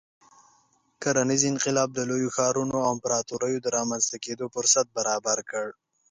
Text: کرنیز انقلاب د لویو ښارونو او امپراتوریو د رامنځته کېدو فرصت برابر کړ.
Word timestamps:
کرنیز 1.01 1.41
انقلاب 1.51 1.89
د 1.93 1.99
لویو 2.09 2.33
ښارونو 2.35 2.75
او 2.83 2.91
امپراتوریو 2.95 3.63
د 3.63 3.67
رامنځته 3.77 4.17
کېدو 4.25 4.45
فرصت 4.55 4.85
برابر 4.97 5.37
کړ. 5.49 5.67